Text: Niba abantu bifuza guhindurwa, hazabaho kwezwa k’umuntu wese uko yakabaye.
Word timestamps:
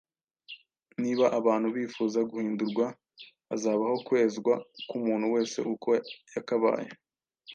Niba 1.01 1.25
abantu 1.39 1.67
bifuza 1.75 2.19
guhindurwa, 2.31 2.85
hazabaho 3.49 3.95
kwezwa 4.07 4.53
k’umuntu 4.87 5.25
wese 5.33 5.57
uko 5.73 5.89
yakabaye. 6.35 6.89